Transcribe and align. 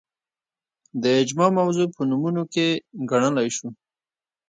د 1.03 1.03
اجماع 1.21 1.49
موضوع 1.59 1.87
په 1.95 2.01
نمونو 2.09 2.43
کې 2.53 2.67
ګڼلای 3.09 3.47
شو 3.57 3.67